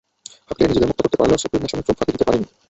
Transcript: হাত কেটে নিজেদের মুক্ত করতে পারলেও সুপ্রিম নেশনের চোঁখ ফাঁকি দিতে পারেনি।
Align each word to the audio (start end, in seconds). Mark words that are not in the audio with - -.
হাত 0.47 0.55
কেটে 0.57 0.69
নিজেদের 0.71 0.89
মুক্ত 0.89 1.01
করতে 1.05 1.17
পারলেও 1.19 1.41
সুপ্রিম 1.43 1.61
নেশনের 1.63 1.85
চোঁখ 1.87 1.95
ফাঁকি 1.99 2.11
দিতে 2.13 2.27
পারেনি। 2.27 2.45